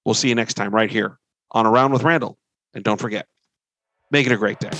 We'll 0.04 0.16
see 0.16 0.30
you 0.30 0.34
next 0.34 0.54
time 0.54 0.74
right 0.74 0.90
here 0.90 1.20
on 1.52 1.64
Around 1.64 1.92
with 1.92 2.02
Randall. 2.02 2.38
And 2.74 2.82
don't 2.82 3.00
forget, 3.00 3.28
make 4.10 4.26
it 4.26 4.32
a 4.32 4.36
great 4.36 4.58
day. 4.58 4.72